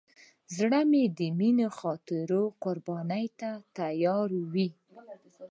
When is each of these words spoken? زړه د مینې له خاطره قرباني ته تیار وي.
زړه 0.57 0.79
د 1.17 1.19
مینې 1.37 1.65
له 1.67 1.67
خاطره 1.77 2.41
قرباني 2.63 3.25
ته 3.39 3.49
تیار 3.77 4.29
وي. 4.53 4.69